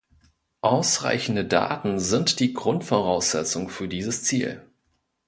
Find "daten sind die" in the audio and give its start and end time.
1.45-2.53